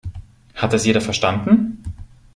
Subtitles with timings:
[0.55, 1.83] Hat das jeder verstanden?